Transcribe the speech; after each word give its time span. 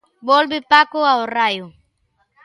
Volve 0.29 0.57
Paco 0.71 0.99
ao 1.05 1.21
Raio. 1.35 1.67